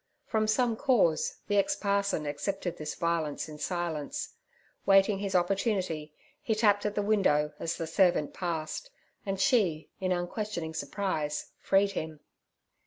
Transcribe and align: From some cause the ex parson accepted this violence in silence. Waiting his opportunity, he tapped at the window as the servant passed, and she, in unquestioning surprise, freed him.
From 0.25 0.47
some 0.47 0.75
cause 0.77 1.37
the 1.47 1.57
ex 1.57 1.75
parson 1.75 2.25
accepted 2.25 2.77
this 2.77 2.95
violence 2.95 3.47
in 3.47 3.59
silence. 3.59 4.29
Waiting 4.83 5.19
his 5.19 5.35
opportunity, 5.35 6.15
he 6.41 6.55
tapped 6.55 6.87
at 6.87 6.95
the 6.95 7.03
window 7.03 7.53
as 7.59 7.77
the 7.77 7.85
servant 7.85 8.33
passed, 8.33 8.89
and 9.27 9.39
she, 9.39 9.91
in 9.99 10.11
unquestioning 10.11 10.73
surprise, 10.73 11.51
freed 11.59 11.91
him. 11.91 12.19